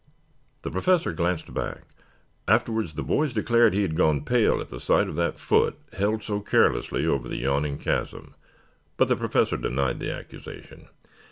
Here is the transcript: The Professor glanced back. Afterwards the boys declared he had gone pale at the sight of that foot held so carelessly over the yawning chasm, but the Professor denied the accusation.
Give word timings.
The 0.63 0.71
Professor 0.71 1.11
glanced 1.13 1.53
back. 1.53 1.81
Afterwards 2.47 2.95
the 2.95 3.03
boys 3.03 3.33
declared 3.33 3.75
he 3.75 3.83
had 3.83 3.95
gone 3.95 4.25
pale 4.25 4.59
at 4.59 4.69
the 4.69 4.79
sight 4.79 5.07
of 5.07 5.15
that 5.17 5.37
foot 5.37 5.77
held 5.93 6.23
so 6.23 6.39
carelessly 6.39 7.05
over 7.05 7.27
the 7.29 7.37
yawning 7.37 7.77
chasm, 7.77 8.33
but 8.97 9.07
the 9.09 9.15
Professor 9.15 9.57
denied 9.57 9.99
the 9.99 10.11
accusation. 10.11 10.87